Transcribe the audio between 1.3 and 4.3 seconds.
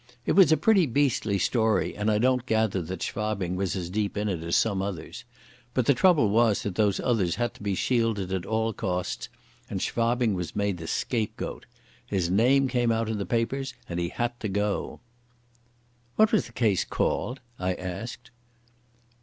story, and I don't gather that Schwabing was as deep in